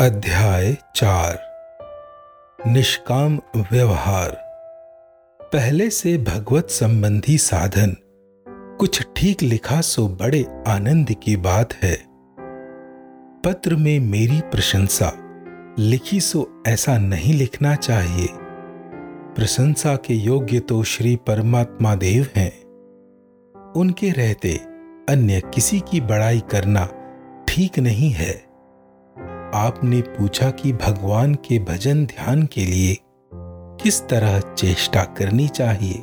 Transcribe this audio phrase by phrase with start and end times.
[0.00, 1.38] अध्याय चार।
[2.66, 4.30] निष्काम व्यवहार।
[5.42, 7.96] पहले से भगवत संबंधी साधन।
[8.78, 12.04] कुछ ठीक लिखा सो बड़े आनंद की बात है।
[13.40, 15.12] पत्र में मेरी प्रशंसा।
[15.78, 18.28] लिखी सो ऐसा नहीं लिखना चाहिए।
[19.36, 22.64] प्रशंसा के योग्य तो श्री परमात्मा देव हैं।
[23.76, 24.56] उनके रहते
[25.08, 26.88] अन्य किसी की बड़ाई करना
[27.48, 28.53] ठीक नहीं है।
[29.54, 32.98] आपने पूछा कि भगवान के भजन ध्यान के लिए
[33.82, 36.02] किस तरह चेष्टा करनी चाहिए,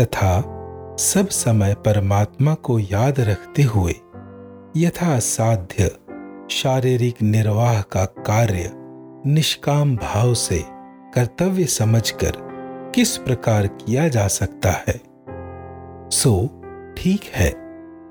[0.00, 0.52] तथा
[1.00, 3.94] सब समय परमात्मा को याद रखते हुए
[4.76, 5.90] यथा साध्य
[6.50, 8.70] शारीरिक निर्वाह का कार्य
[9.26, 10.64] निष्काम भाव से
[11.14, 12.32] कर्तव्य समझकर
[12.94, 15.00] किस प्रकार किया जा सकता है?
[16.10, 16.62] सो,
[16.96, 17.54] ठीक है।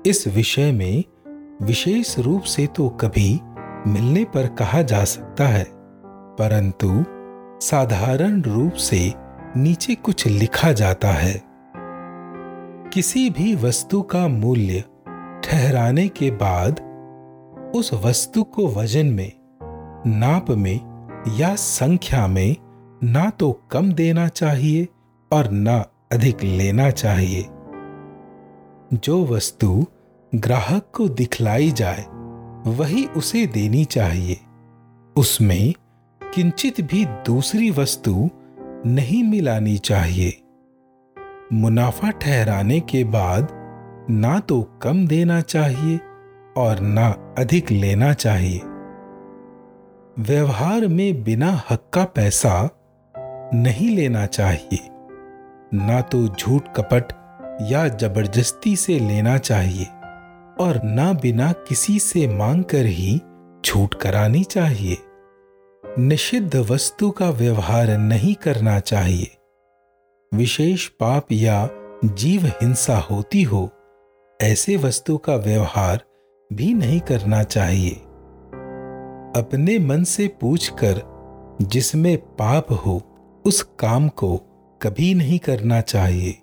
[0.06, 1.04] इस विषय में
[1.62, 3.40] विशेष रूप से तो कभी
[3.86, 5.64] मिलने पर कहा जा सकता है,
[6.38, 7.04] परंतु
[7.66, 9.12] साधारण रूप से
[9.56, 11.42] नीचे कुछ लिखा जाता है।
[12.92, 14.84] किसी भी वस्तु का मूल्य
[15.44, 16.80] ठहराने के बाद
[17.74, 19.32] उस वस्तु को वज़न में,
[20.06, 20.80] नाप में
[21.36, 22.56] या संख्या में
[23.04, 24.88] ना तो कम देना चाहिए
[25.30, 25.76] और ना
[26.12, 27.46] अधिक लेना चाहिए।
[28.94, 29.86] जो वस्तु
[30.32, 32.04] ग्राहक को दिखलाई जाए
[32.66, 34.40] वही उसे देनी चाहिए।
[35.16, 35.74] उसमें
[36.34, 38.30] किंचित भी दूसरी वस्तु
[38.86, 40.42] नहीं मिलानी चाहिए।
[41.52, 43.48] मुनाफा ठहराने के बाद
[44.10, 46.00] ना तो कम देना चाहिए
[46.56, 48.60] और ना अधिक लेना चाहिए।
[50.18, 52.68] व्यवहार में बिना हक का पैसा
[53.54, 54.78] नहीं लेना चाहिए।
[55.74, 57.12] ना तो झूठ कपट
[57.62, 59.86] या ज़बरदस्ती से लेना चाहिए।
[60.58, 63.20] और ना बिना किसी से मांग कर ही
[63.64, 64.96] छूट करानी चाहिए।
[65.98, 69.36] निषिद्ध वस्तु का व्यवहार नहीं करना चाहिए।
[70.34, 71.68] विशेष पाप या
[72.04, 73.70] जीव हिंसा होती हो,
[74.42, 76.00] ऐसे वस्तु का व्यवहार
[76.52, 77.94] भी नहीं करना चाहिए।
[79.36, 81.16] अपने मन से पूछकर
[81.62, 83.02] जिसमें पाप हो,
[83.44, 84.36] उस काम को
[84.82, 86.38] कभी नहीं करना चाहिए।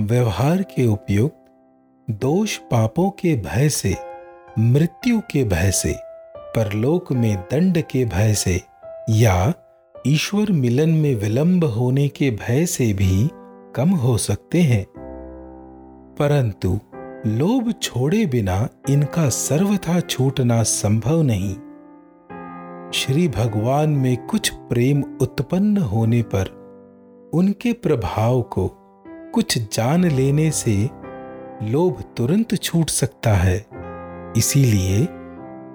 [0.00, 1.47] व्यवहार के उपयुक्त
[2.10, 3.96] दोष पापों के भय से,
[4.58, 5.96] मृत्यु के भय से,
[6.36, 8.60] परलोक में दंड के भय से,
[9.10, 9.54] या
[10.06, 13.30] ईश्वर मिलन में विलंब होने के भय से भी
[13.74, 14.86] कम हो सकते हैं।
[16.18, 16.78] परंतु
[17.26, 21.54] लोभ छोड़े बिना इनका सर्वथा छूटना संभव नहीं।
[22.90, 26.58] श्री भगवान में कुछ प्रेम उत्पन्न होने पर
[27.34, 28.70] उनके प्रभाव को
[29.34, 30.90] कुछ जान लेने से
[31.62, 33.66] लोभ तुरंत छूट सकता है।
[34.36, 35.08] इसीलिए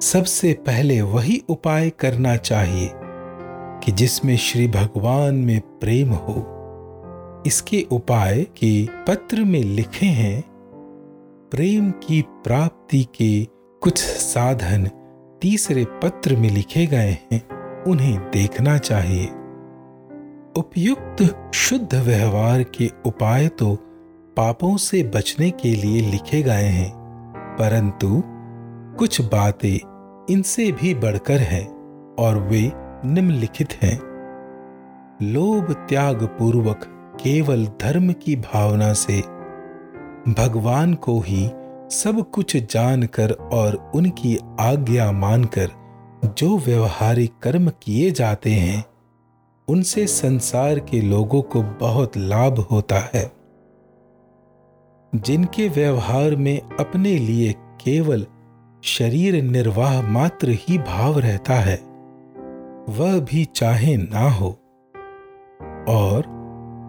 [0.02, 2.92] सबसे पहले वही उपाय करना चाहिए
[3.84, 6.50] कि जिसमें श्री भगवान में प्रेम हो।
[7.48, 10.44] इसके उपाय के पत्र में लिखे हैं,
[11.52, 13.46] प्रेम की प्राप्ति के
[13.82, 14.90] कुछ साधन
[15.42, 17.48] तीसरे पत्र में लिखे गए हैं,
[17.84, 19.26] उन्हें देखना चाहिए।
[20.56, 23.78] उपयुक्त शुद्ध व्यवहार के उपाय तो
[24.38, 26.92] पापों से बचने के लिए लिखे गए हैं,
[27.60, 28.22] परंतु
[28.98, 31.66] कुछ बातें इनसे भी बढ़कर हैं
[32.16, 32.62] और वे
[33.06, 33.98] निम्नलिखित हैं।
[35.22, 36.86] लोभ त्याग पूर्वक
[37.22, 39.20] केवल धर्म की भावना से
[40.34, 41.46] भगवान को ही
[41.92, 45.70] सब कुछ जानकर और उनकी आज्ञा मानकर
[46.38, 48.84] जो व्यवहारिक कर्म किए जाते हैं,
[49.68, 53.43] उनसे संसार के लोगों को बहुत लाभ होता है।
[55.16, 58.26] जिनके व्यवहार में अपने लिए केवल
[58.84, 61.76] शरीर निर्वाह मात्र ही भाव रहता है,
[62.90, 64.50] वह भी चाहे ना हो।
[65.90, 66.24] और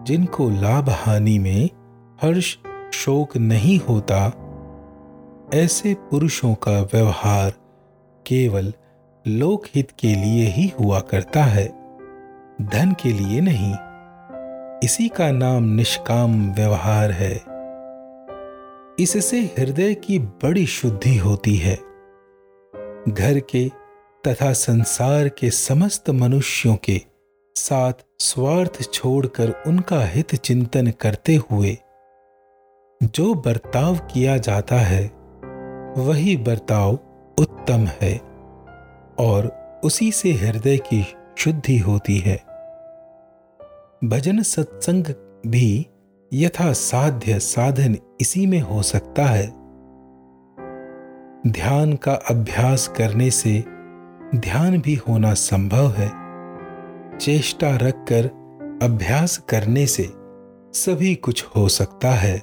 [0.07, 1.69] जिनको लाभ हानि में
[2.21, 2.57] हर्ष
[2.93, 4.33] शोक नहीं होता,
[5.53, 7.53] ऐसे पुरुषों का व्यवहार
[8.27, 8.73] केवल
[9.27, 11.67] लोकहित के लिए ही हुआ करता है,
[12.61, 13.75] धन के लिए नहीं।
[14.83, 17.54] इसी का नाम निष्काम व्यवहार है।
[18.99, 21.75] इससे हृदय की बड़ी शुद्धि होती है।
[23.09, 23.69] घर के
[24.27, 27.01] तथा संसार के समस्त मनुष्यों के
[27.55, 31.77] साथ स्वार्थ छोड़कर उनका हित चिंतन करते हुए
[33.03, 35.05] जो बर्ताव किया जाता है,
[35.97, 36.99] वही बर्ताव
[37.39, 38.17] उत्तम है
[39.19, 39.51] और
[39.83, 41.05] उसी से हृदय की
[41.37, 42.37] शुद्धि होती है।
[44.03, 45.05] भजन सत्संग
[45.47, 45.87] भी
[46.33, 49.47] यथा साध्य साधन इसी में हो सकता है।
[51.47, 53.63] ध्यान का अभ्यास करने से
[54.35, 56.09] ध्यान भी होना संभव है।
[57.17, 58.25] चेष्टा रखकर
[58.83, 60.09] अभ्यास करने से
[60.73, 62.37] सभी कुछ हो सकता है।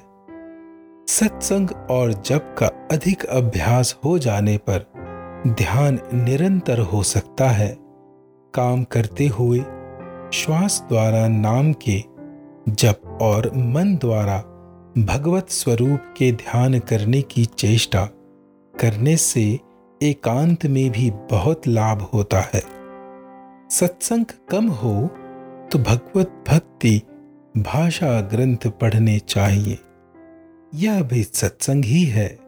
[1.07, 4.85] सत्संग और जप का अधिक अभ्यास हो जाने पर
[5.47, 7.77] ध्यान निरंतर हो सकता है।
[8.53, 9.59] काम करते हुए
[10.33, 12.13] श्वास द्वारा नाम के
[12.69, 14.37] जप और मन द्वारा
[14.97, 18.05] भगवत स्वरूप के ध्यान करने की चेष्टा
[18.79, 19.59] करने से
[20.01, 22.63] एकांत में भी बहुत लाभ होता है।
[23.69, 25.07] सत्संग कम हो
[25.71, 27.01] तो भगवत भक्ति
[27.57, 29.79] भाषा ग्रंथ पढ़ने चाहिए।
[30.75, 32.42] यह भी सत्संग ही है।